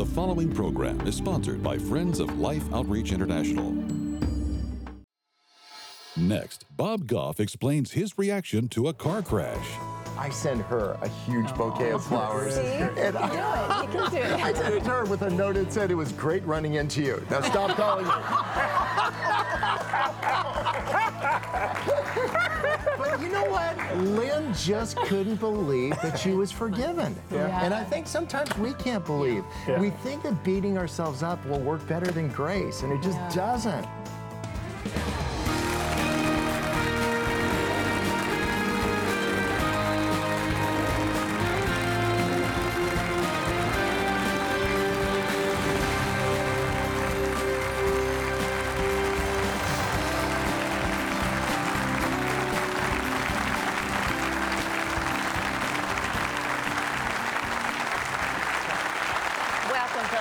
[0.00, 3.76] The following program is sponsored by Friends of Life Outreach International.
[6.16, 9.68] Next, Bob Goff explains his reaction to a car crash.
[10.16, 12.54] I sent her a huge bouquet of oh, flowers.
[12.54, 12.62] See?
[12.62, 13.82] And can do it.
[13.82, 14.40] You can do it.
[14.42, 17.02] I sent it to her with a note that said it was great running into
[17.02, 17.22] you.
[17.28, 18.12] Now stop calling me.
[23.20, 23.96] you know what?
[23.98, 27.16] Lynn just couldn't believe that she was forgiven.
[27.30, 27.64] Yeah.
[27.64, 29.44] And I think sometimes we can't believe.
[29.78, 33.30] We think that beating ourselves up will work better than grace, and it just Yeah.
[33.34, 33.86] doesn't.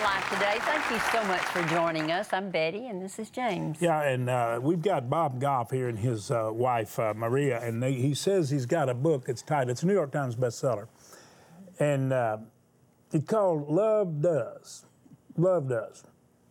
[0.03, 0.57] Life Today.
[0.59, 2.31] Thank you so much for joining us.
[2.31, 3.81] I'm Betty, and this is James.
[3.81, 7.83] Yeah, and uh, we've got Bob Goff here and his uh, wife uh, Maria, and
[7.83, 9.25] they, he says he's got a book.
[9.27, 9.71] It's titled.
[9.71, 10.87] It's a New York Times bestseller,
[11.79, 12.37] and uh,
[13.11, 14.85] it's called "Love Does."
[15.37, 16.03] Love does.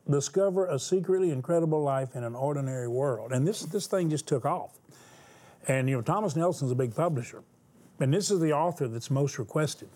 [0.09, 4.45] Discover a secretly incredible life in an ordinary world, and this this thing just took
[4.45, 4.79] off.
[5.69, 7.43] And you know, Thomas Nelson's a big publisher,
[7.99, 9.89] and this is the author that's most requested.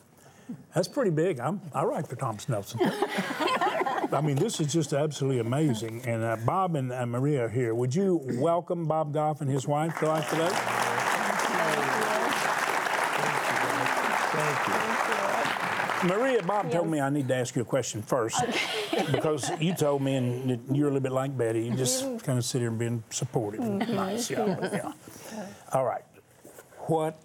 [0.74, 1.40] That's pretty big.
[1.40, 2.80] I'm, I write for Thomas Nelson.
[2.82, 6.02] I mean, this is just absolutely amazing.
[6.06, 7.74] And uh, Bob and uh, Maria are here.
[7.74, 10.50] Would you welcome Bob Goff and his wife to life today?
[14.34, 16.08] Thank you.
[16.08, 18.42] Maria, Bob told me I need to ask you a question first
[19.12, 22.44] because you told me, and you're a little bit like Betty, you just kind of
[22.44, 23.60] sit here and being supportive.
[23.60, 24.92] and Nice, yeah, yeah.
[25.72, 26.02] All right.
[26.86, 27.20] What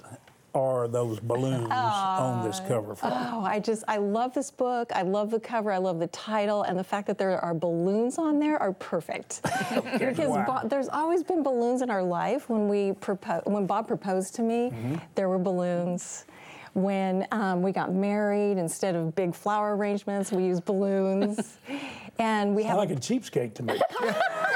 [0.57, 3.07] are those balloons on this cover for?
[3.07, 4.91] Oh, I just, I love this book.
[4.93, 5.71] I love the cover.
[5.71, 6.63] I love the title.
[6.63, 9.41] And the fact that there are balloons on there are perfect.
[9.99, 10.61] because Wow.
[10.63, 12.49] Bo- there's always been balloons in our life.
[12.49, 14.95] When we propo- when Bob proposed to me, Mm-hmm.
[15.15, 16.25] there were balloons.
[16.73, 21.57] When um, we got married, instead of big flower arrangements, we used balloons.
[22.19, 23.79] and we have Sound like a cheapskate to me.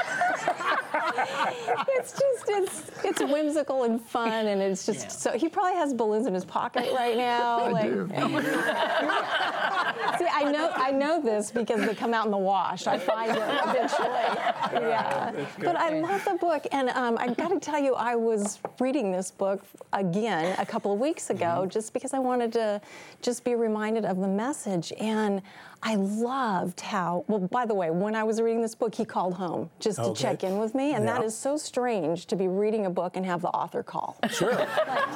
[1.88, 6.26] it's just it's it's whimsical and fun and it's just so he probably has balloons
[6.26, 7.92] in his pocket right now I like
[10.18, 13.30] see i know i know this because they come out in the wash i find
[13.30, 17.94] it eventually yeah but i love the book and um, i got to tell you
[17.94, 19.62] i was reading this book
[19.92, 22.80] again a couple of weeks ago just because i wanted to
[23.22, 25.42] just be reminded of the message and
[25.84, 29.34] I loved how, well, by the way, when I was reading this book, he called
[29.34, 30.22] home just to Okay.
[30.22, 30.94] check in with me.
[30.94, 31.26] And that Yeah.
[31.26, 34.16] is so strange to be reading a book and have the author call.
[34.32, 34.66] Sure,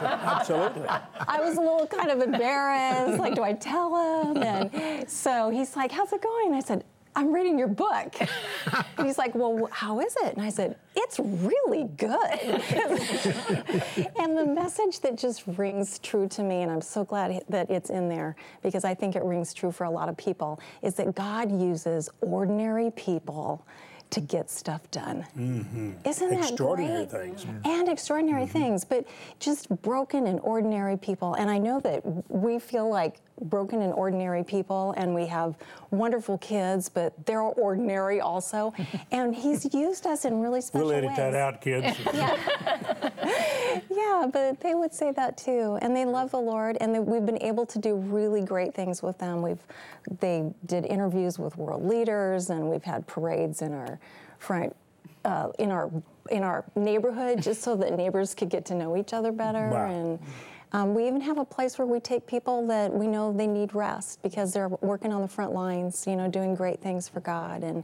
[0.02, 0.86] absolutely.
[0.86, 3.18] I was a little kind of embarrassed.
[3.18, 4.42] Like, do I tell him?
[4.42, 6.52] And so he's like, How's it going?
[6.52, 6.84] I said,
[7.16, 8.14] I'm reading your book.
[8.98, 10.34] And he's like, Well, how is it?
[10.34, 12.10] And I said, It's really good.
[14.20, 17.88] and the message that just rings true to me, and I'm so glad that it's
[17.88, 21.14] in there because I think it rings true for a lot of people, is that
[21.14, 23.66] God uses ordinary people
[24.10, 25.26] to get stuff done.
[25.36, 26.32] Isn't that Mm-hmm.
[26.42, 27.38] Extraordinary great?
[27.38, 27.46] things.
[27.64, 29.06] and extraordinary things, but
[29.40, 31.34] just broken and ordinary people.
[31.34, 35.54] And I know that we feel like broken and ordinary people, and we have
[35.90, 38.72] wonderful kids, but they're ordinary also.
[39.12, 41.16] and He's used us in really special We'll edit ways.
[41.18, 41.96] that out, kids.
[43.90, 47.26] Yeah, but they would say that too, and they love the Lord, and they, we've
[47.26, 49.42] been able to do really great things with them.
[49.42, 49.58] We've
[50.20, 53.98] they did interviews with world leaders, and we've had parades in our
[54.38, 54.74] front.
[55.24, 55.90] Uh, in our
[56.30, 59.90] in our neighborhood, just so that neighbors could get to know each other better, Wow.
[59.90, 60.18] and
[60.76, 63.74] um, we even have a place where we take people that we know they need
[63.74, 67.62] rest because they're working on the front lines, you know, doing great things for God,
[67.62, 67.82] and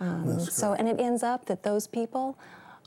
[0.00, 2.36] um, so and it ends up that those people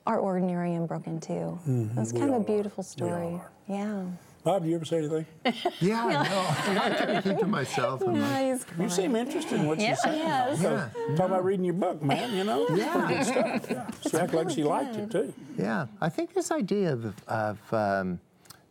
[0.05, 1.57] are ordinary and broken too.
[1.95, 3.05] That's kind all of a beautiful Mm-hmm.
[3.05, 3.33] We all story.
[3.35, 3.51] are.
[3.67, 4.03] Yeah.
[4.43, 5.25] Bob, do you ever say anything?
[5.81, 6.81] Yeah, I know.
[6.81, 8.01] I try to keep to myself.
[8.01, 9.87] I'm like, You seem interested in what Yeah.
[9.87, 10.19] you're saying.
[10.19, 10.61] Yes.
[10.61, 12.65] So, Talk about reading your book, man, you know?
[12.73, 13.07] Yeah.
[13.09, 13.67] Good stuff.
[13.69, 14.09] Yeah.
[14.09, 15.33] She acted like she liked it, too.
[15.57, 18.19] Yeah, I think this idea of, of um,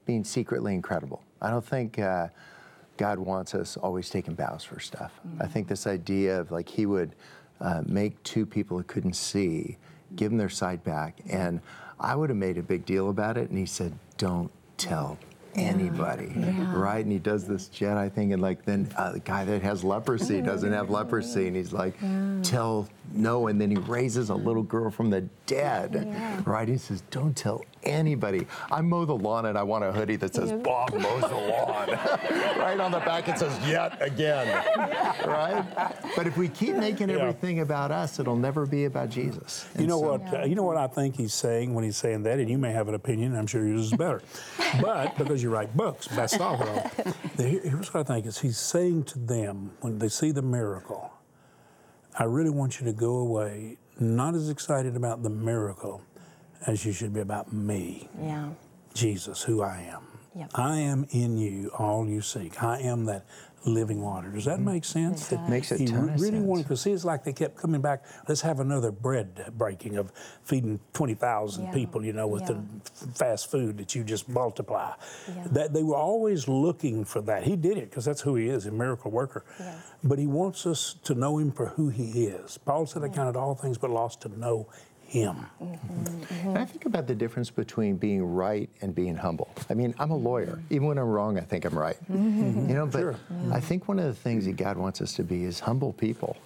[0.07, 1.23] being secretly incredible.
[1.43, 2.29] I don't think uh,
[2.97, 5.13] God wants us always taking bows for stuff.
[5.41, 7.15] I think this idea of like He would
[7.61, 9.77] uh, make two people who couldn't see,
[10.15, 11.61] give them their sight back, and
[12.01, 15.19] I would have made a big deal about it, and He said, "Don't tell."
[15.55, 16.35] Anybody,
[16.75, 17.03] right?
[17.03, 20.43] And he does this Jedi thing, and like then uh, the guy that has leprosy
[20.43, 21.95] doesn't have leprosy, and he's like,
[22.43, 26.69] "Tell no, and then he raises a little girl from the dead, right?
[26.69, 28.47] He says, don't tell anybody.
[28.71, 31.89] I mow the lawn and I want a hoodie that says Bob mows the lawn.
[32.59, 34.47] right on the back it says yet again,
[35.25, 35.65] right?
[36.17, 37.19] But if we keep making Yeah.
[37.19, 39.67] everything about us, it'll never be about Jesus.
[39.79, 40.35] You know so- what?
[40.35, 42.73] Uh, you know what I think he's saying when he's saying that, and you may
[42.73, 43.37] have an opinion.
[43.37, 44.23] I'm sure yours is better,
[44.83, 46.91] but because you write books, bestseller.
[47.39, 51.13] Here- Here's what I think: is he's saying to them when they see the miracle,
[52.19, 56.03] I really want you to go away not as excited about the miracle
[56.67, 58.51] as you should be about me, Yeah.
[58.95, 60.03] Jesus, who I am.
[60.35, 60.51] Yep.
[60.55, 62.63] I am in you, all you seek.
[62.63, 63.25] I am that
[63.67, 64.31] living water.
[64.31, 64.65] Does that mm.
[64.65, 65.33] make sense?
[65.33, 65.51] It does.
[65.51, 66.45] Makes he ton of really sense.
[66.45, 66.93] wanted to see.
[66.93, 68.05] It's like they kept coming back.
[68.29, 70.13] Let's have another bread breaking of
[70.45, 71.73] feeding twenty thousand Yeah.
[71.73, 72.05] people.
[72.05, 72.61] You know, with Yeah.
[73.01, 74.93] the fast food that you just multiply.
[75.29, 75.47] Yeah.
[75.51, 77.43] That they were always looking for that.
[77.43, 79.45] He did it because that's who he is, a miracle worker.
[80.05, 82.59] But he wants us to know him for who he is.
[82.59, 84.69] Paul said, "I counted all things but lost to know
[85.07, 89.49] him." And I think about the difference between being right and being humble.
[89.71, 90.61] I mean, I'm a lawyer.
[90.71, 91.97] Even when I'm wrong, I think I'm right.
[92.09, 93.17] You know, but
[93.53, 96.37] I think one of the things that God wants us to be is humble people.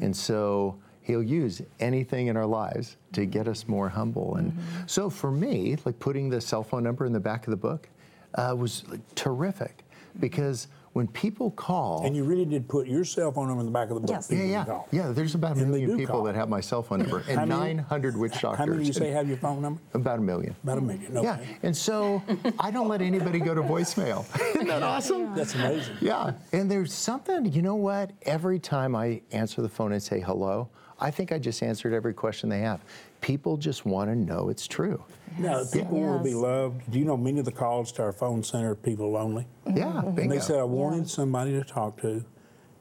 [0.00, 4.36] And so He'll use anything in our lives to get us more humble.
[4.36, 4.56] And
[4.86, 7.88] so for me, like putting the cell phone number in the back of the book
[8.34, 9.84] uh, was like, terrific
[10.20, 13.72] because when people call, And you really did put your cell phone number in the
[13.72, 14.10] back of the book.
[14.10, 14.28] Yes.
[14.30, 14.88] yeah, yeah, call.
[14.90, 15.12] yeah.
[15.12, 16.24] There's about a And million people call.
[16.24, 18.58] that have my cell phone number, and 900 witch doctors.
[18.58, 19.80] How many you say have your phone number?
[19.94, 20.56] About a million.
[20.64, 21.16] About a million.
[21.16, 21.22] Okay.
[21.24, 22.20] Yeah, and so
[22.58, 24.24] I don't let anybody go to voicemail.
[24.56, 25.32] Isn't that awesome?
[25.34, 25.96] That's amazing.
[26.00, 28.10] Yeah, and there's something, you know what?
[28.22, 32.14] Every time I answer the phone and say hello, I think I just answered every
[32.14, 32.80] question they have.
[33.20, 35.02] People just want to know it's true.
[35.38, 36.90] Now, people want to be loved.
[36.90, 39.46] Do you know many of the calls to our phone center are people lonely?
[39.66, 40.18] Yeah, mm-hmm.
[40.18, 42.24] And they said, I wanted somebody to talk to,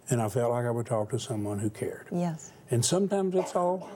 [0.09, 2.07] and I felt like I would talk to someone who cared.
[2.11, 2.51] Yes.
[2.71, 3.89] And sometimes it's all,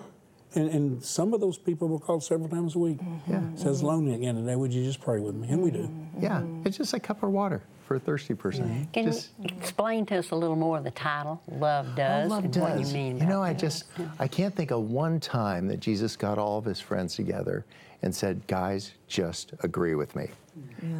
[0.55, 2.99] and, and some of those people will call several times a week.
[3.27, 3.41] Yeah.
[3.55, 3.87] Says mm-hmm.
[3.87, 4.55] lonely again today.
[4.55, 5.47] Would you just pray with me?
[5.49, 5.89] And we do.
[6.19, 7.63] yeah, it's just a cup of water
[7.93, 8.87] for a thirsty person.
[8.91, 12.43] Can Just- you explain to us a little more of the title, Love Does, love
[12.45, 12.61] and does.
[12.63, 13.59] what you mean You know, I that?
[13.59, 13.85] just
[14.19, 17.65] I can't think of one time that Jesus got all of his friends together
[18.01, 20.29] and said, "Guys, just agree with me."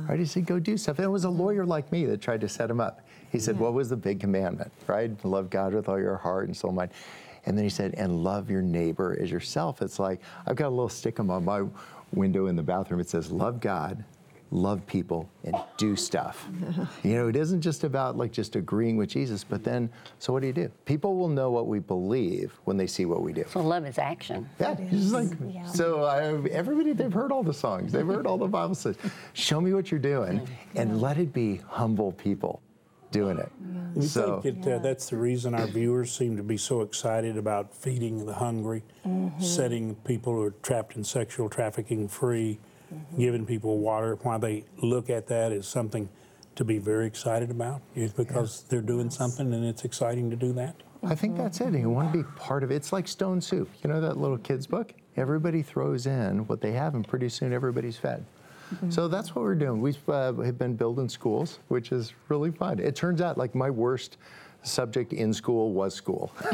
[0.07, 0.19] Right?
[0.19, 2.47] He said, "Go do stuff." And it was a lawyer like me that tried to
[2.49, 3.01] set him up.
[3.31, 5.11] He said, "What was the big commandment?" Right?
[5.25, 6.91] Love God with all your heart and soul, and mind.
[7.45, 10.69] And then he said, "And love your neighbor as yourself." It's like I've got a
[10.69, 11.63] little stickum on my
[12.13, 12.99] window in the bathroom.
[12.99, 14.03] It says, "Love God."
[14.53, 16.47] Love people and do stuff.
[17.03, 19.89] you know, it isn't just about like just agreeing with Jesus, but then,
[20.19, 20.69] so what do you do?
[20.85, 23.44] People will know what we believe when they see what we do.
[23.50, 24.47] So love is action.
[24.59, 25.65] Yeah, it's just like Yeah.
[25.65, 26.03] so.
[26.03, 26.21] I,
[26.51, 28.95] everybody they've heard all the songs, they've heard all the Bible says.
[29.33, 32.61] Show me what you're doing, and let it be humble people
[33.09, 33.51] doing it.
[33.95, 37.38] You So think that uh, that's the reason our viewers seem to be so excited
[37.38, 38.83] about feeding the hungry,
[39.39, 42.59] setting people who are trapped in sexual trafficking free,
[43.17, 46.09] giving people water, why they look at that as something
[46.55, 47.81] to be very excited about?
[47.95, 50.75] Is because they're doing something and it's exciting to do that?
[51.03, 51.73] I think that's it.
[51.73, 52.75] You want to be part of it.
[52.75, 53.69] It's like Stone Soup.
[53.83, 54.93] You know that little kids book?
[55.17, 58.25] Everybody throws in what they have, and pretty soon everybody's fed.
[58.89, 59.81] So that's what we're doing.
[59.81, 62.79] We've uh, have been building schools, which is really fun.
[62.79, 64.17] It turns out, like my worst
[64.63, 66.31] subject in school was school.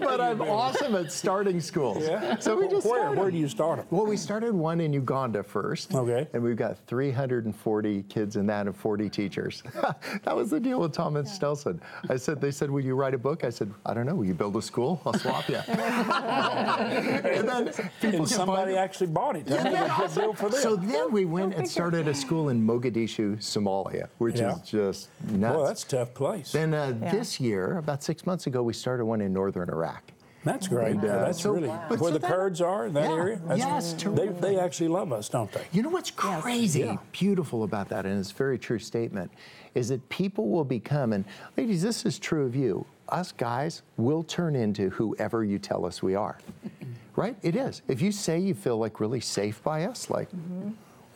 [0.00, 2.04] but I'm awesome at starting schools.
[2.42, 3.18] So we just where started.
[3.18, 3.86] where do you start them?
[3.90, 5.94] Well, we started one in Uganda first.
[5.94, 6.28] Okay.
[6.32, 9.62] And we've got 340 kids in that and 40 teachers.
[10.24, 11.80] that was the deal with Thomas Nelson.
[12.08, 13.44] I said, they said, will you write a book?
[13.44, 14.14] I said, I don't know.
[14.14, 15.00] Will you build a school?
[15.04, 15.56] I'll swap you.
[15.68, 19.46] and then people And somebody actually bought it.
[19.46, 20.60] That was deal for them.
[20.60, 24.54] so then we went and started a school in Mogadishu, Somalia, which Yeah.
[24.56, 25.56] is just nuts.
[25.56, 26.52] Boy, that's a tough place.
[26.52, 30.02] then uh, this year, about six months ago, we started one in northern Iraq.
[30.42, 30.92] That's great.
[30.92, 33.14] And, uh, that's so- really but where so the that- Kurds are in that Yeah,
[33.16, 33.40] area.
[33.56, 34.40] yes, they, terrific.
[34.40, 35.64] they actually love us, don't they?
[35.70, 36.96] You know what's crazy, Yeah.
[37.12, 39.30] beautiful about that, and it's a very true statement,
[39.74, 41.26] is that people will become, and
[41.58, 42.86] ladies, this is true of you.
[43.10, 46.38] Us guys will turn into whoever you tell us we are.
[47.16, 47.36] right?
[47.42, 47.82] It is.
[47.86, 50.28] If you say you feel like really safe by us, like,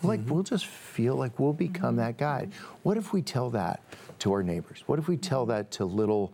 [0.05, 0.35] like mm-hmm.
[0.35, 1.97] we'll just feel like we'll become mm-hmm.
[1.99, 2.49] that guy.
[2.83, 3.83] What if we tell that
[4.21, 4.83] to our neighbors?
[4.87, 5.53] What if we tell mm-hmm.
[5.53, 6.33] that to little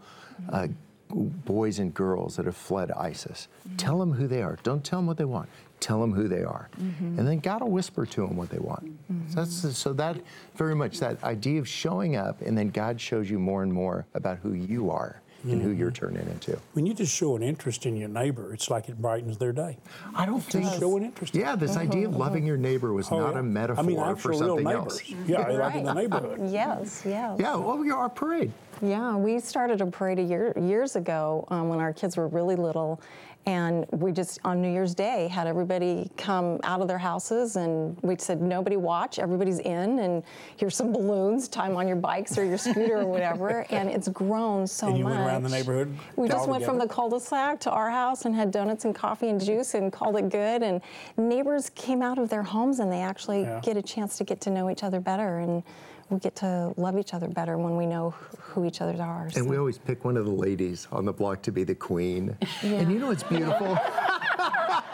[0.50, 0.68] uh,
[1.10, 3.48] boys and girls that have fled ISIS?
[3.76, 4.58] Tell them who they are.
[4.62, 5.48] Don't tell them what they want.
[5.80, 8.82] Tell them who they are, and then God will whisper to them what they want.
[9.30, 10.18] So, that's, so that
[10.54, 14.04] very much that idea of showing up, and then God shows you more and more
[14.12, 16.06] about who you are and who you're mm-hmm.
[16.06, 16.58] turning into.
[16.72, 19.78] When you just show an interest in your neighbor, it's like it brightens their day.
[20.14, 21.34] I don't think Show an interest.
[21.34, 21.80] in Yeah, this mm-hmm.
[21.80, 22.20] idea of mm-hmm.
[22.20, 23.40] loving your neighbor was Oh, not yeah.
[23.40, 25.00] a metaphor I mean, for actual real something neighbors.
[25.00, 25.28] else.
[25.28, 26.38] Yeah, like in the neighborhood.
[26.50, 27.38] Yes, yes.
[27.38, 28.52] Yeah, well, we are our parade.
[28.82, 32.56] Yeah, we started a parade a year, years ago um, when our kids were really
[32.56, 33.00] little.
[33.46, 37.96] And we just, on New Year's Day, had everybody come out of their houses and
[38.02, 40.22] we said, nobody watch, everybody's in, and
[40.58, 43.66] here's some balloons, time on your bikes or your scooter or whatever.
[43.70, 45.14] And it's grown so And you much.
[45.14, 48.50] went around the neighborhood We just went from the cul-de-sac to our house and had
[48.50, 50.62] donuts and coffee and juice and called it good.
[50.62, 50.82] And
[51.16, 53.60] neighbors came out of their homes and they actually Yeah.
[53.62, 55.38] get a chance to get to know each other better.
[55.38, 55.62] And
[56.10, 59.30] we get to love each other better when we know who each other are.
[59.36, 62.36] And we always pick one of the ladies on the block to be the queen.
[62.62, 63.78] And you know what's beautiful?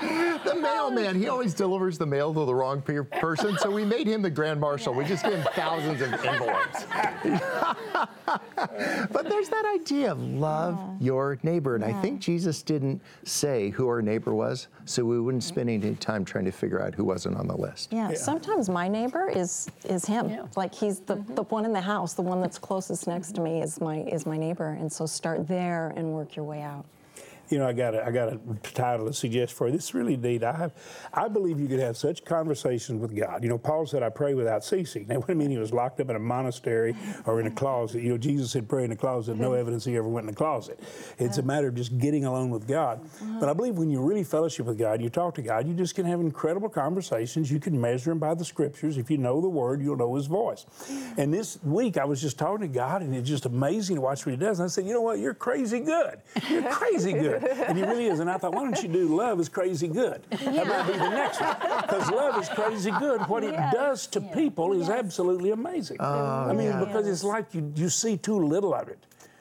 [0.00, 4.06] the mailman, he always delivers the mail to the wrong pe- person, so we made
[4.06, 4.94] him the grand marshal.
[4.94, 6.86] We just gave him thousands of envelopes.
[9.10, 11.74] but there's that idea of love your neighbor.
[11.74, 15.94] And I think Jesus didn't say who our neighbor was, so we wouldn't spend any
[15.96, 17.92] time trying to figure out who wasn't on the list.
[17.92, 20.28] Yeah, sometimes my neighbor is is him.
[20.28, 20.46] Yeah.
[20.56, 21.34] Like he's the, mm-hmm.
[21.34, 24.26] the one in the house, the one that's closest next to me is my is
[24.26, 24.76] my neighbor.
[24.80, 26.84] And so start there and work your way out.
[27.48, 29.72] You know, I got a, I got a title to suggest for you.
[29.72, 30.42] This is really neat.
[30.42, 30.72] I have,
[31.12, 33.42] I believe you could have such conversations with God.
[33.42, 36.10] You know, Paul said, "I pray without ceasing." That wouldn't mean he was locked up
[36.10, 38.02] in a monastery or in a closet.
[38.02, 40.36] You know, Jesus said, "Pray in a closet." No evidence he ever went in a
[40.36, 40.80] closet.
[41.18, 43.00] It's a matter of just getting alone with God.
[43.38, 45.94] But I believe when you really fellowship with God, you talk to God, you just
[45.94, 47.50] can have incredible conversations.
[47.50, 48.98] You can measure them by the Scriptures.
[48.98, 50.66] If you know the Word, you'll know His voice.
[51.16, 54.24] And this week, I was just talking to God, and it's just amazing to watch
[54.26, 54.58] what He does.
[54.58, 55.18] And I said, "You know what?
[55.18, 56.20] You're crazy good.
[56.48, 57.35] You're crazy good."
[57.68, 58.20] And he really is.
[58.20, 60.22] And I thought, why don't you do love is crazy good?
[60.30, 61.56] That might be the next one.
[61.82, 63.20] Because love is crazy good.
[63.28, 65.98] What it does to people is absolutely amazing.
[66.00, 66.06] Oh,
[66.48, 66.84] I mean, yeah.
[66.84, 68.98] because it's like you, you see too little of it.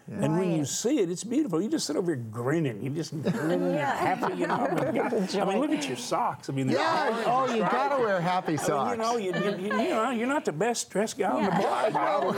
[0.07, 1.59] And when you see it, it's beautiful.
[1.59, 2.79] You just sit over here grinning.
[2.83, 4.53] You just grinning and happy, you know.
[4.53, 6.47] I mean, I mean, look at your socks.
[6.47, 7.73] I mean, they're Yeah, orange oh, and you striped.
[7.89, 8.91] gotta wear happy I socks.
[8.99, 11.43] mean, you know, you, you, you, you know, you're not the best dressed guy on
[11.45, 12.35] the block, Bob.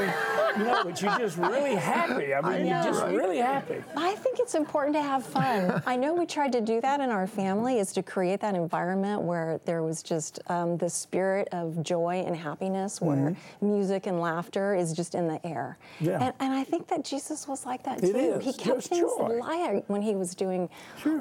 [0.56, 2.34] I know, but you're just really happy.
[2.34, 3.14] I mean, you're know, just right?
[3.16, 3.84] really happy.
[3.96, 5.82] I think it's important to have fun.
[5.86, 9.22] I know we tried to do that in our family, is to create that environment
[9.22, 14.76] where there was just um, the spirit of joy and happiness, where music and laughter
[14.76, 15.78] is just in the air.
[15.96, 16.06] Mm-hmm.
[16.06, 16.24] Yeah.
[16.24, 18.18] And, and I think that Jesus was like that It too.
[18.18, 18.46] is.
[18.46, 19.84] He kept There's things joy.
[19.88, 20.70] when he was doing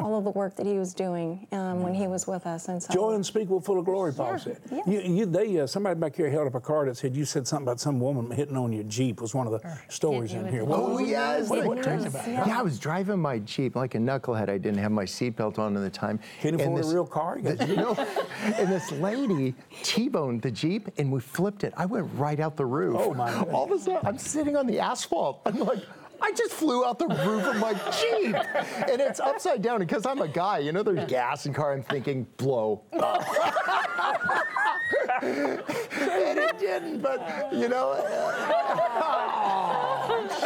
[0.01, 2.69] all of the work that he was doing um, when he was with us.
[2.69, 4.61] And so Joy unspeakable, full of glory, Paul Yeah, said.
[4.71, 4.81] yeah.
[4.87, 7.47] You, you, they, uh, somebody back here held up a card that said you said
[7.47, 9.16] something about some woman hitting on your Jeep.
[9.21, 10.61] Was one of the stories in here.
[10.61, 11.09] the What Oh was it?
[11.09, 12.33] yes, What, like- what crazy about it?
[12.33, 12.59] Yeah.
[12.59, 14.49] I was driving my Jeep like a knucklehead.
[14.49, 16.19] I didn't have my seatbelt on at the time.
[16.43, 17.39] Couldn't And afford a this- real car?
[17.39, 17.95] You got you know,
[18.43, 21.73] and this lady T-boned the Jeep, and we flipped it.
[21.77, 22.97] I went right out the roof.
[22.99, 23.55] Oh, my goodness.
[23.55, 25.41] All of a sudden, I'm sitting on the asphalt.
[25.47, 25.79] I'm like.
[26.21, 28.35] I just flew out the roof of my Jeep,
[28.89, 29.81] and it's upside down.
[29.81, 31.73] Because I'm a guy, you know, there's gas in car.
[31.73, 33.23] I'm thinking blow up,
[35.23, 37.01] and it didn't.
[37.01, 37.95] But you know,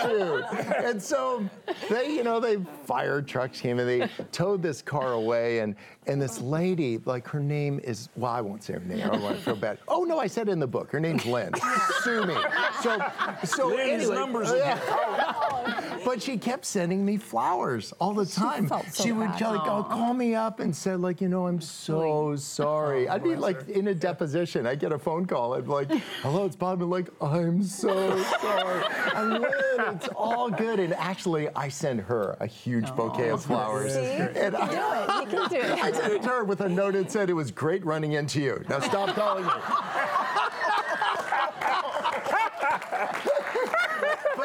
[0.03, 0.45] shoot.
[0.85, 1.49] And so
[1.89, 5.61] they, you know, they fire trucks came and they towed this car away.
[5.61, 5.75] And
[6.07, 9.07] and this lady, like her name is, well, I won't say her name.
[9.07, 9.79] I don't want to feel bad.
[9.89, 10.91] Oh no, I said it in the book.
[10.91, 11.53] Her name's Lynn.
[12.03, 12.37] Sue me.
[12.83, 12.99] So
[13.45, 15.80] so Lynn's anyway, numbers in yeah.
[16.05, 18.65] But she kept sending me flowers all the time.
[18.65, 19.41] She, felt so she would bad.
[19.41, 23.09] like oh, call me up and said like, you know, I'm so oh, sorry.
[23.09, 24.67] I'd be like in a deposition.
[24.67, 25.55] I'd get a phone call.
[25.55, 25.91] I'd be like,
[26.23, 26.81] hello, it's Bob.
[26.81, 28.85] And like, I'm so sorry.
[29.15, 30.81] And Lynn, it's all good.
[30.81, 33.95] And actually, I send her a huge bouquet of flowers.
[33.95, 34.01] See?
[34.01, 35.33] And I, do it.
[35.33, 35.83] You can do it.
[35.83, 38.41] I sent it to her with a note that said it was great running into
[38.41, 38.65] you.
[38.69, 39.51] Now stop calling me.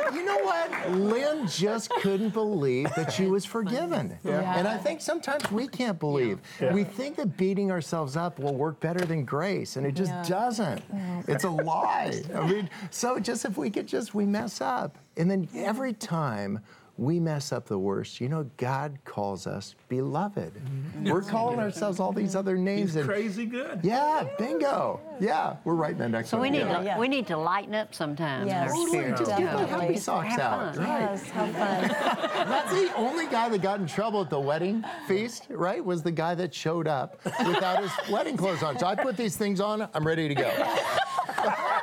[0.06, 0.92] but you know what?
[0.92, 4.18] Lynn just couldn't believe that she was forgiven.
[4.26, 6.40] And I think sometimes we can't believe.
[6.72, 10.24] We think that beating ourselves up will work better than grace, and it just Yeah.
[10.28, 10.82] doesn't.
[11.28, 12.22] It's a lie.
[12.34, 14.98] I mean, so just if we could just, we mess up.
[15.18, 16.60] And then every time
[16.98, 20.54] we mess up the worst, you know, God calls us beloved.
[20.54, 21.12] Mm-hmm.
[21.12, 22.92] We're calling ourselves all these other names.
[22.92, 23.82] He's and crazy good.
[23.84, 25.02] yeah, bingo.
[25.20, 26.44] Yeah, we're writing that next So one.
[26.44, 26.80] we need together.
[26.80, 26.98] to Yeah.
[27.00, 28.48] we need to lighten up sometimes.
[28.48, 28.70] Yes.
[28.70, 29.18] Our Totally, spirit.
[29.18, 29.86] Just get the Definitely.
[29.88, 30.76] happy socks Have out.
[30.76, 30.86] fun.
[30.86, 31.00] Right.
[31.02, 31.88] Yes, have fun.
[32.50, 35.84] That's the only guy that got in trouble at the wedding feast, right?
[35.84, 38.80] Was the guy that showed up without his wedding clothes on.
[38.80, 40.50] So I put these things on, I'm ready to go.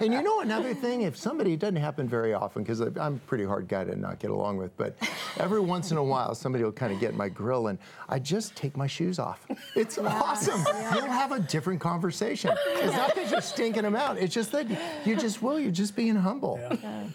[0.00, 3.18] and you know another thing, if somebody, it doesn't happen very often because I'm a
[3.26, 4.96] pretty hard guy to not get along with, but
[5.38, 7.78] every once in a while somebody will kind of get my grill and
[8.08, 9.46] I just take my shoes off.
[9.74, 10.64] It's awesome.
[10.94, 12.54] You'll have a different conversation.
[12.68, 14.18] It's not because you're stinking them out.
[14.18, 14.66] It's just that
[15.04, 15.58] you just will.
[15.58, 16.60] You're just being humble.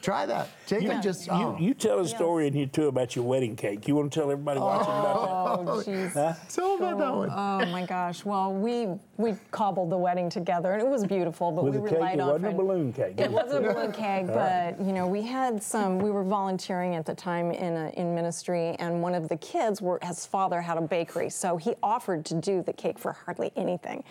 [0.02, 0.50] Try that.
[0.68, 1.28] Take them just.
[1.28, 1.58] You, oh.
[1.60, 3.88] you tell a story in here too about your wedding cake.
[3.88, 6.14] You want to tell everybody watching oh, about Oh, jeez.
[6.54, 7.30] Tell them about that one.
[7.32, 8.26] Oh my gosh.
[8.26, 8.88] Well, we
[9.18, 11.52] we cobbled the wedding together, and it was beautiful.
[11.52, 13.20] But With we relied on wasn't a friend- balloon cake.
[13.20, 16.00] It was a balloon cake, but you know, we had some.
[16.00, 19.82] We were volunteering at the time in a, in ministry, and one of the kids,
[19.82, 23.52] were, his father had a bakery, so he offered to do the cake for hardly
[23.56, 24.04] anything.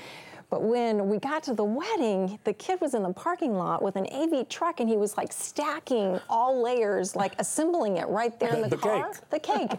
[0.51, 3.97] But when we got to the wedding, the kid was in the parking lot with
[3.97, 8.55] an AV truck, and he was like stacking all layers, like assembling it right there
[8.55, 9.09] in the, The car.
[9.15, 9.31] cake.
[9.31, 9.71] The cake,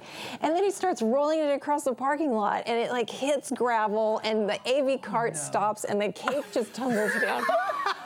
[0.42, 4.20] and then he starts rolling it across the parking lot, and it like hits gravel,
[4.24, 7.44] and the AV cart stops, and the cake just tumbles down.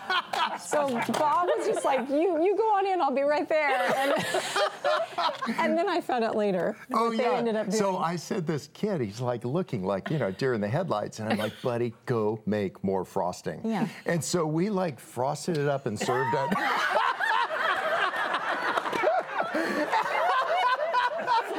[0.60, 3.00] So Bob was just like, "You, you go on in.
[3.02, 4.14] I'll be right there." And,
[5.60, 7.30] and then I found out later Oh what yeah.
[7.30, 7.78] they ended up doing.
[7.78, 11.20] So I said this kid, he's like looking like you know deer in the headlights,
[11.20, 13.62] and I'm like, buddy, go make more frosting.
[13.64, 13.88] Yeah.
[14.06, 16.58] And so we like frosted it up and served it.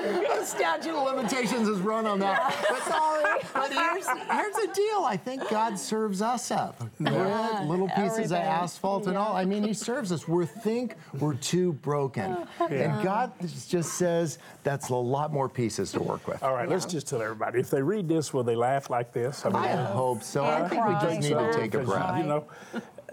[0.02, 2.54] the statute of limitations is run on that.
[2.68, 3.40] But, Sorry.
[3.54, 5.04] but here's, here's the deal.
[5.04, 6.78] I think God serves us up.
[7.00, 8.32] Bread, little pieces everything.
[8.38, 9.36] of asphalt and all.
[9.36, 10.26] I mean, He serves us.
[10.26, 12.46] We think we're too broken.
[12.70, 13.32] And God
[13.68, 16.42] just says that's a lot more pieces to work with.
[16.42, 19.44] All right, let's just tell everybody if they read this, will they laugh like this?
[19.44, 20.44] I mean, I hope so.
[20.44, 21.02] I And think we cry.
[21.16, 22.18] just need to take a breath.
[22.18, 22.44] You know,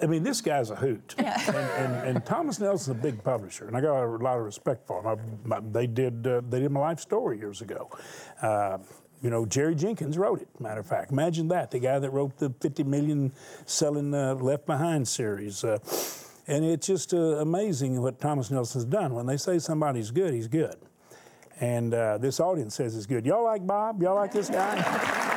[0.02, 1.16] I mean, this guy's a hoot.
[1.18, 4.86] And, and, and Thomas Nelson's a big publisher, and I got a lot of respect
[4.88, 5.08] for him.
[5.08, 7.90] I, my, they did uh, they did my life story years ago.
[8.42, 8.80] Uh,
[9.22, 10.50] you know, Jerry Jenkins wrote it.
[10.60, 13.32] Matter of fact, imagine that the guy that wrote the 50 million
[13.66, 15.64] selling uh, Left Behind series.
[15.64, 15.80] Uh,
[16.48, 19.16] and it's just uh, amazing what Thomas Nelson's done.
[19.16, 20.75] When they say somebody's good, he's good.
[21.60, 23.25] And uh, this audience says he's good.
[23.25, 24.02] Y'all like Bob?
[24.04, 25.32] Y'all like this guy?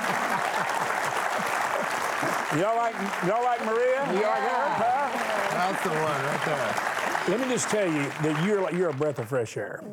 [2.58, 4.04] Y'all like y'all like Maria?
[4.06, 4.68] Y'all like her?
[4.78, 5.48] Huh?
[5.52, 7.38] That's the one right there.
[7.38, 9.84] Let me just tell you that you're like you're a breath of fresh air.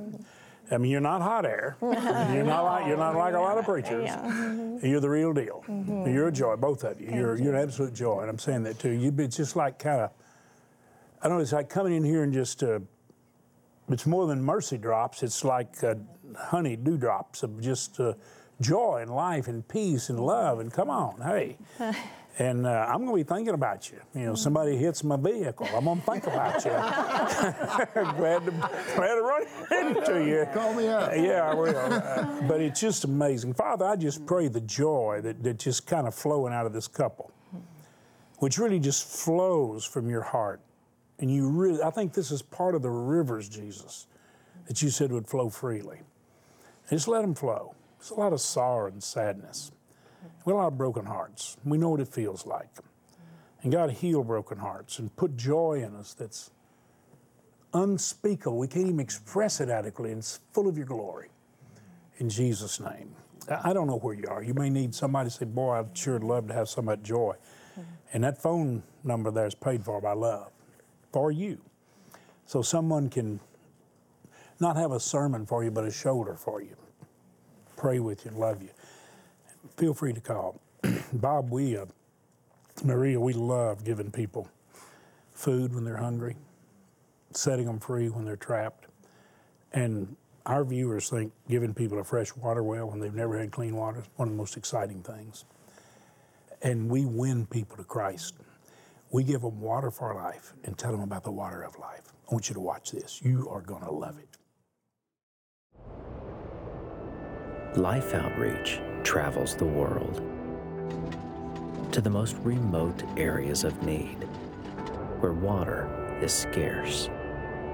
[0.72, 1.78] I mean, you're not hot air.
[1.82, 4.06] You're not like you're not like a lot of preachers.
[4.06, 4.80] Yeah.
[4.82, 5.64] You're the real deal.
[5.68, 7.12] You're a joy, both of you.
[7.14, 8.90] You're you're an absolute joy, and I'm saying that too.
[8.90, 10.10] You it's just like kind of.
[11.22, 11.44] I don't know.
[11.44, 12.64] It's like coming in here and just.
[12.64, 12.80] Uh,
[13.90, 15.22] it's more than mercy drops.
[15.22, 15.94] It's like uh,
[16.36, 18.14] honey dewdrops of just uh,
[18.60, 20.60] joy and life and peace and love.
[20.60, 21.58] And come on, hey.
[22.38, 24.00] And uh, I'm going to be thinking about you.
[24.14, 26.72] You know, somebody hits my vehicle, I'm going to think about you.
[28.18, 28.52] glad, to,
[28.96, 30.46] glad to run into you.
[30.54, 31.14] Call me up.
[31.16, 31.78] Yeah, I will.
[31.78, 33.54] Uh, but it's just amazing.
[33.54, 36.88] Father, I just pray the joy that, that just kind of flowing out of this
[36.88, 37.32] couple,
[38.40, 40.60] which really just flows from your heart.
[41.20, 44.08] And you really, I think this is part of the rivers, Jesus,
[44.68, 46.02] that you said would flow freely.
[46.90, 47.76] Just let them flow.
[47.98, 49.72] There's a lot of sorrow and sadness.
[50.46, 51.58] We have a lot of broken hearts.
[51.64, 52.70] We know what it feels like.
[53.64, 56.52] And God, heal broken hearts and put joy in us that's
[57.74, 58.58] unspeakable.
[58.58, 61.30] We can't even express it adequately, and it's full of your glory.
[62.18, 63.16] In Jesus' name.
[63.50, 64.42] I don't know where you are.
[64.42, 67.36] You may need somebody to say, Boy, I'd sure love to have of that joy.
[68.14, 70.52] And that phone number there is paid for by love
[71.12, 71.60] for you.
[72.46, 73.40] So someone can
[74.60, 76.76] not have a sermon for you, but a shoulder for you.
[77.76, 78.70] Pray with you love you.
[79.78, 80.62] Feel free to call.
[81.14, 81.86] Bob, we, uh,
[82.84, 84.50] Maria, we love giving people
[85.34, 86.36] food when they're hungry,
[87.32, 88.88] setting them free when they're trapped.
[89.74, 93.76] And our viewers think giving people a fresh water well when they've never had clean
[93.76, 95.46] water is one of the most exciting things.
[96.62, 98.36] And we win people to Christ.
[99.12, 102.02] We give them water for life and tell them about the water of life.
[102.30, 103.22] I want you to watch this.
[103.24, 104.38] You are going to love it.
[107.78, 110.22] Life Outreach travels the world
[111.92, 114.24] to the most remote areas of need,
[115.20, 117.10] where water is scarce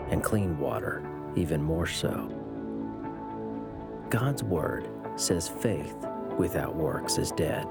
[0.09, 1.03] and clean water
[1.35, 2.27] even more so.
[4.09, 5.95] God's Word says faith
[6.35, 7.67] without works is dead.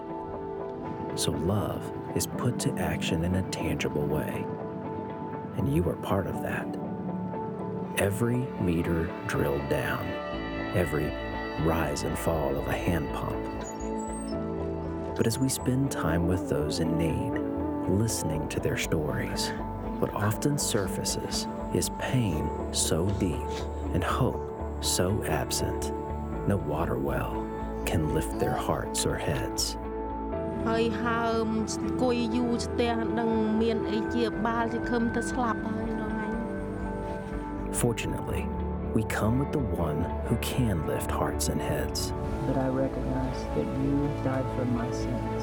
[1.17, 4.47] So love is put to action in a tangible way.
[5.57, 6.79] And you are part of that.
[7.99, 10.07] Every meter drilled down,
[10.77, 11.13] every
[11.62, 13.44] rise and fall of a hand pump.
[15.16, 17.34] But as we spend time with those in need,
[17.88, 19.50] listening to their stories,
[20.00, 23.50] what often surfaces is pain so deep
[23.94, 24.42] and hope
[24.82, 25.94] so absent,
[26.48, 27.48] no water well
[27.86, 29.78] can lift their hearts or heads.
[30.68, 31.48] ហើយហើម
[31.84, 33.30] អង្គុយយូរស្ទះនឹង
[33.62, 36.28] មានអីជាបាលជាខឹមទៅស្លាប់ហើយដល់ថ្ងៃ
[37.82, 38.44] Fortunately,
[38.94, 42.14] we come with the one who can lift hearts and heads.
[42.48, 45.42] but I recognize that you died for my sins.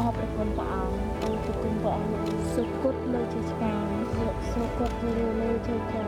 [0.00, 3.74] អរព្រះគុណព្រះអង្គអរព្រះគុណព្រះអង្គសុគតលើជាឆ្កា
[4.52, 6.02] សុគតលើលើជាឆ្កា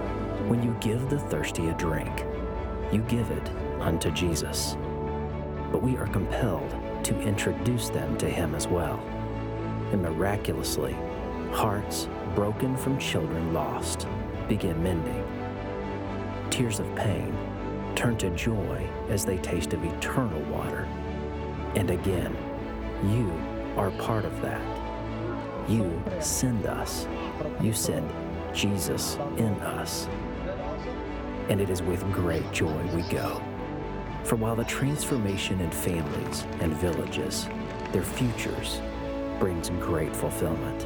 [0.51, 2.15] When you give the thirsty a drink,
[2.95, 3.47] you give it
[3.89, 4.59] unto Jesus.
[5.73, 6.73] But we are compelled
[7.09, 8.99] to introduce them to him as well.
[9.93, 10.95] And miraculously,
[11.63, 11.99] hearts
[12.41, 13.99] broken from children lost,
[14.53, 15.23] begin mending.
[16.52, 17.36] Tears of pain
[17.96, 20.84] turn to joy as they taste of eternal water.
[21.76, 22.36] And again,
[23.06, 23.32] you
[23.80, 24.62] are part of that.
[25.70, 27.08] You send us.
[27.62, 28.12] You send
[28.54, 30.08] Jesus in us.
[31.48, 33.42] And it is with great joy we go.
[34.24, 37.48] For while the transformation in families and villages,
[37.94, 38.82] their futures,
[39.40, 40.86] brings great fulfillment,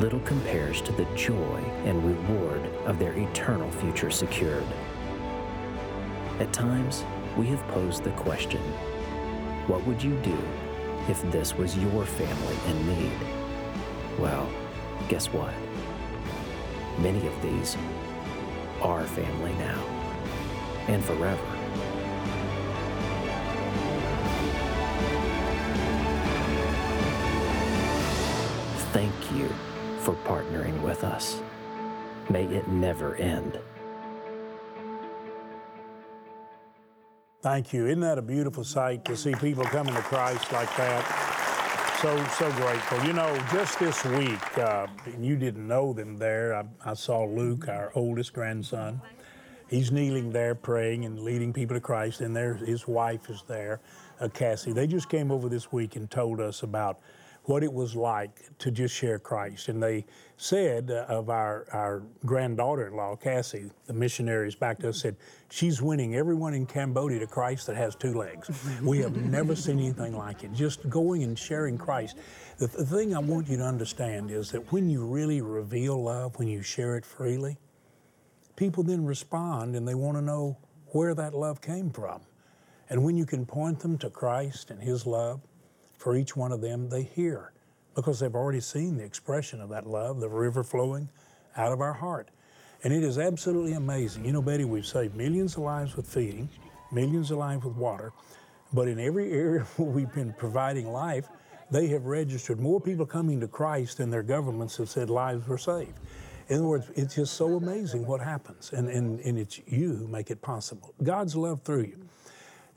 [0.00, 4.64] little compares to the joy and reward of their eternal future secured.
[6.38, 7.04] At times,
[7.36, 8.62] we have posed the question
[9.66, 10.38] what would you do
[11.06, 13.12] if this was your family in need?
[14.18, 14.48] Well,
[15.10, 15.52] guess what?
[16.98, 17.76] Many of these
[18.80, 19.84] are family now
[20.88, 21.44] and forever.
[28.92, 29.54] Thank you
[30.10, 31.40] for partnering with us.
[32.30, 33.58] May it never end.
[37.42, 37.86] Thank you.
[37.86, 41.98] Isn't that a beautiful sight to see people coming to Christ like that?
[42.02, 43.04] So, so grateful.
[43.04, 47.68] You know, just this week, uh, you didn't know them there, I, I saw Luke,
[47.68, 49.00] our oldest grandson.
[49.68, 53.80] He's kneeling there praying and leading people to Christ, and there his wife is there,
[54.18, 54.72] uh, Cassie.
[54.72, 56.98] They just came over this week and told us about
[57.44, 59.68] what it was like to just share Christ.
[59.68, 60.04] And they
[60.36, 65.16] said uh, of our, our granddaughter in law, Cassie, the missionaries back to us said,
[65.50, 68.50] she's winning everyone in Cambodia to Christ that has two legs.
[68.82, 70.52] we have never seen anything like it.
[70.52, 72.16] Just going and sharing Christ.
[72.58, 76.38] The, the thing I want you to understand is that when you really reveal love,
[76.38, 77.58] when you share it freely,
[78.56, 82.20] people then respond and they want to know where that love came from.
[82.90, 85.40] And when you can point them to Christ and His love,
[86.00, 87.52] for each one of them, they hear
[87.94, 91.10] because they've already seen the expression of that love, the river flowing
[91.58, 92.30] out of our heart.
[92.82, 94.24] And it is absolutely amazing.
[94.24, 96.48] You know, Betty, we've saved millions of lives with feeding,
[96.90, 98.12] millions of lives with water,
[98.72, 101.28] but in every area where we've been providing life,
[101.70, 105.58] they have registered more people coming to Christ than their governments have said lives were
[105.58, 106.00] saved.
[106.48, 110.08] In other words, it's just so amazing what happens, and, and, and it's you who
[110.08, 110.94] make it possible.
[111.02, 111.98] God's love through you.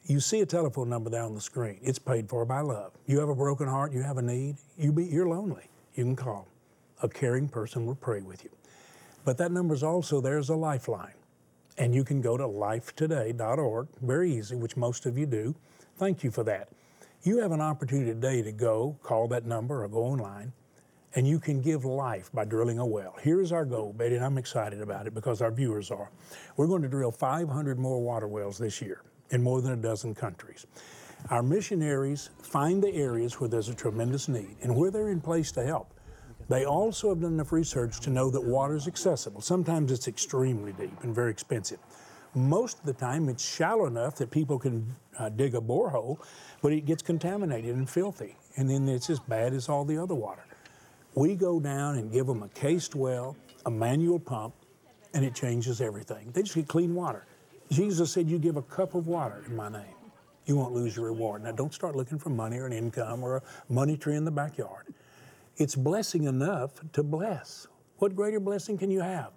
[0.06, 1.80] You see a telephone number there on the screen.
[1.82, 2.92] It's paid for by love.
[3.06, 5.70] You have a broken heart, you have a need, you be, you're lonely.
[5.96, 6.50] You can call.
[7.02, 8.50] A caring person will pray with you.
[9.24, 11.14] But that number is also there's a lifeline.
[11.78, 15.56] And you can go to lifetoday.org, very easy, which most of you do.
[15.98, 16.68] Thank you for that.
[17.24, 20.52] You have an opportunity today to go, call that number or go online,
[21.16, 23.16] and you can give life by drilling a well.
[23.22, 26.12] Here's our goal, Betty, and I'm excited about it because our viewers are.
[26.58, 29.02] We're going to drill 500 more water wells this year
[29.34, 30.66] in more than a dozen countries.
[31.30, 35.52] Our missionaries find the areas where there's a tremendous need and where they're in place
[35.54, 35.94] to help.
[36.50, 39.42] They also have done enough research to know that water is accessible.
[39.42, 41.80] Sometimes it's extremely deep and very expensive.
[42.36, 46.18] Most of the time, it's shallow enough that people can uh, dig a borehole,
[46.62, 50.16] but it gets contaminated and filthy, and then it's as bad as all the other
[50.16, 50.44] water.
[51.16, 54.56] We go down and give them a cased well, a manual pump,
[55.14, 56.32] and it changes everything.
[56.34, 57.26] They just get clean water.
[57.74, 59.96] Jesus said, You give a cup of water in my name,
[60.46, 61.44] you won't lose your reward.
[61.44, 64.32] Now, don't start looking for money or an income or a money tree in the
[64.32, 64.94] backyard.
[65.58, 67.68] It's blessing enough to bless.
[67.98, 69.32] What greater blessing can you have?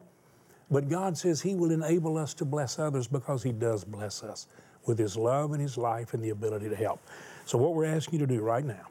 [0.70, 4.49] But God says He will enable us to bless others because He does bless us
[4.87, 7.01] with His love and His life and the ability to help.
[7.44, 8.87] So, what we're asking you to do right now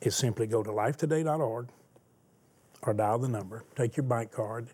[0.00, 1.68] is simply go to lifetoday.org
[2.82, 4.68] or dial the number, take your bank card,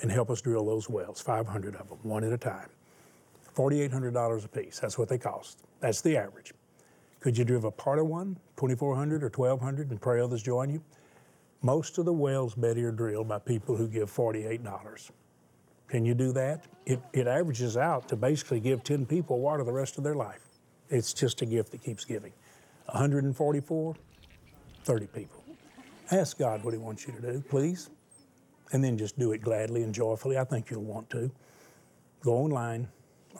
[0.00, 2.68] and help us drill those wells, 500 of them, one at a time.
[3.54, 5.64] $4,800 a piece, that's what they cost.
[5.80, 6.52] That's the average.
[7.20, 10.82] Could you drill a part of one, 2,400 or 1,200, and pray others join you?
[11.62, 15.10] Most of the wells, Betty, are drilled by people who give $48.
[15.88, 16.66] Can you do that?
[16.86, 20.42] It, it averages out to basically give 10 people water the rest of their life.
[20.88, 22.32] It's just a gift that keeps giving.
[22.86, 23.96] 144,
[24.84, 25.44] 30 people.
[26.12, 27.90] Ask God what He wants you to do, please
[28.72, 30.38] and then just do it gladly and joyfully.
[30.38, 31.30] I think you'll want to.
[32.22, 32.88] Go online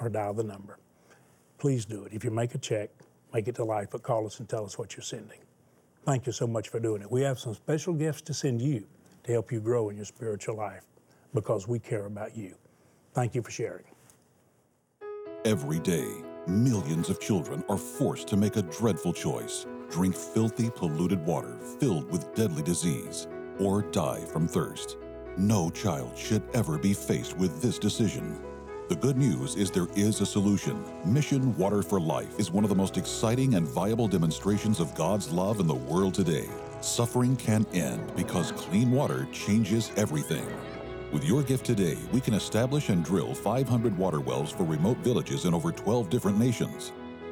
[0.00, 0.78] or dial the number.
[1.58, 2.12] Please do it.
[2.12, 2.90] If you make a check,
[3.34, 5.38] make it to life, but call us and tell us what you're sending.
[6.04, 7.10] Thank you so much for doing it.
[7.10, 8.86] We have some special gifts to send you
[9.24, 10.84] to help you grow in your spiritual life
[11.34, 12.54] because we care about you.
[13.12, 13.84] Thank you for sharing.
[15.44, 16.08] Every day,
[16.46, 22.10] millions of children are forced to make a dreadful choice drink filthy, polluted water filled
[22.10, 23.26] with deadly disease,
[23.58, 24.98] or die from thirst.
[25.38, 28.40] No child should ever be faced with this decision.
[28.88, 30.84] The good news is there is a solution.
[31.04, 35.30] Mission Water for Life is one of the most exciting and viable demonstrations of God's
[35.30, 36.48] love in the world today.
[36.80, 40.44] Suffering can end because clean water changes everything.
[41.12, 45.44] With your gift today, we can establish and drill 500 water wells for remote villages
[45.44, 46.90] in over 12 different nations.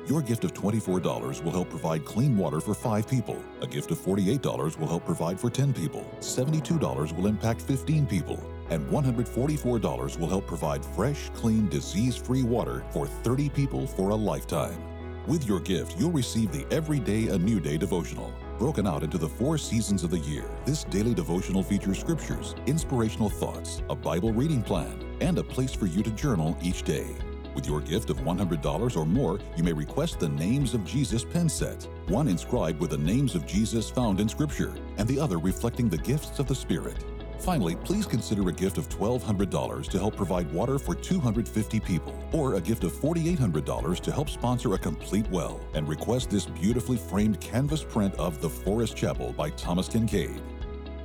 [0.09, 3.42] Your gift of $24 will help provide clean water for five people.
[3.61, 6.07] A gift of $48 will help provide for 10 people.
[6.21, 8.40] $72 will impact 15 people.
[8.71, 14.14] And $144 will help provide fresh, clean, disease free water for 30 people for a
[14.14, 14.81] lifetime.
[15.27, 18.33] With your gift, you'll receive the Everyday a New Day devotional.
[18.61, 23.29] Broken out into the four seasons of the year, this daily devotional features scriptures, inspirational
[23.29, 27.09] thoughts, a Bible reading plan, and a place for you to journal each day.
[27.57, 31.49] With your gift of $100 or more, you may request the Names of Jesus pen
[31.49, 35.88] set, one inscribed with the names of Jesus found in Scripture, and the other reflecting
[35.88, 37.03] the gifts of the Spirit.
[37.38, 42.57] Finally, please consider a gift of $1,200 to help provide water for 250 people, or
[42.57, 47.40] a gift of $4,800 to help sponsor a complete well, and request this beautifully framed
[47.40, 50.42] canvas print of The Forest Chapel by Thomas Kinkade.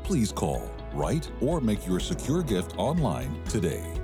[0.04, 4.01] Please call, write, or make your secure gift online today.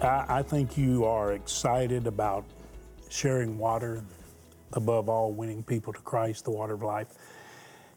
[0.00, 2.44] I, I think you are excited about
[3.08, 4.04] sharing water,
[4.72, 7.08] above all, winning people to Christ, the water of life.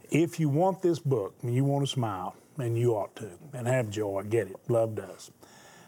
[0.09, 3.67] If you want this book and you want to smile, and you ought to, and
[3.67, 4.55] have joy, get it.
[4.67, 5.31] Love does.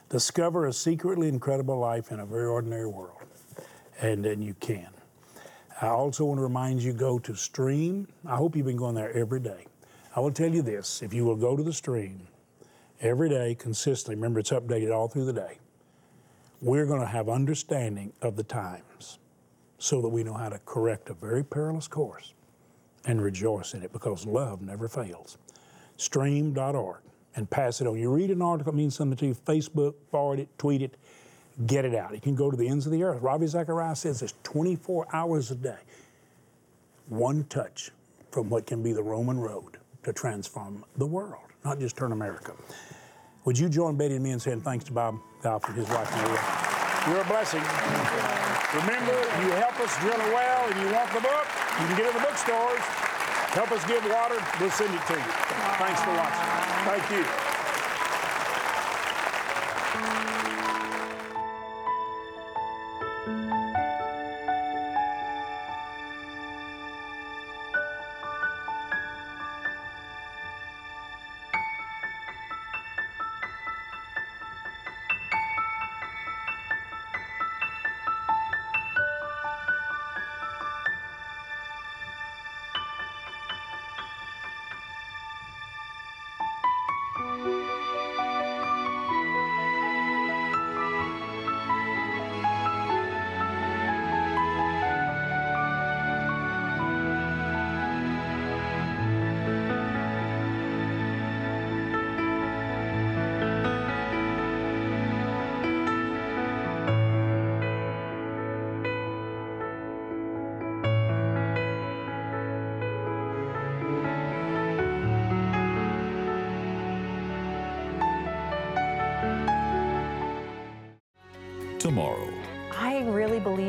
[0.10, 3.22] Discover a secretly incredible life in a very ordinary world,
[4.02, 4.88] and then you can.
[5.82, 8.08] I also want to remind you go to Stream.
[8.26, 9.66] I hope you've been going there every day.
[10.16, 12.28] I will tell you this if you will go to the Stream
[13.02, 15.59] every day consistently, remember it's updated all through the day,
[16.62, 19.20] we're going to have understanding of the times
[19.78, 22.34] so that we know how to correct a very perilous course
[23.06, 25.38] and rejoice in it because love never fails.
[25.98, 27.00] Stream.org
[27.36, 27.98] and pass it on.
[27.98, 30.98] You read an article, it means something to you, Facebook, forward it, tweet it,
[31.66, 32.14] get it out.
[32.14, 33.22] You can go to the ends of the earth.
[33.22, 35.78] Ravi Zacharias says it's 24 hours a day.
[37.08, 37.92] One touch
[38.32, 42.54] from what can be the Roman road to transform the world, not just turn America.
[43.50, 46.06] Would you join Betty and me in saying thanks to Bob Goff and his wife
[46.22, 46.38] Maria?
[47.10, 47.66] You're a blessing.
[48.78, 51.48] Remember, you help us drill a well and you want the book,
[51.82, 52.78] you can get it in the bookstores.
[53.58, 55.32] Help us give water, we'll send it to you.
[55.82, 56.46] Thanks for watching.
[56.86, 57.49] Thank you.